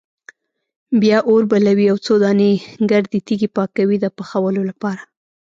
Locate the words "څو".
2.05-2.13